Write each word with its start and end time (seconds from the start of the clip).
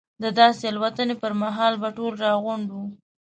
د 0.23 0.25
داسې 0.39 0.63
الوتنې 0.71 1.15
پر 1.21 1.31
مهال 1.41 1.73
به 1.81 1.89
ټول 1.97 2.11
راغونډ 2.23 2.67
وو. 2.71 2.85